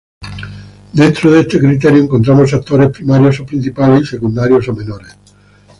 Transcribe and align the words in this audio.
Dentro 0.95 1.29
de 1.31 1.41
este 1.41 1.59
criterio, 1.59 2.01
encontramos 2.01 2.51
actores 2.55 2.89
primarios 2.89 3.39
o 3.39 3.45
principales 3.45 4.01
y 4.01 4.05
secundarios 4.07 4.67
o 4.69 4.73
menores. 4.73 5.15